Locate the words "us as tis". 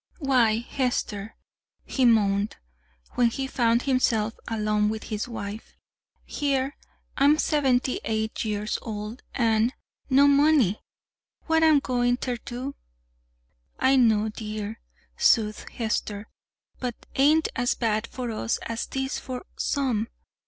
18.31-19.19